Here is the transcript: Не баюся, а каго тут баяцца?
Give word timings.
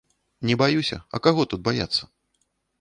Не 0.49 0.55
баюся, 0.61 0.97
а 1.17 1.21
каго 1.29 1.47
тут 1.53 1.59
баяцца? 1.71 2.03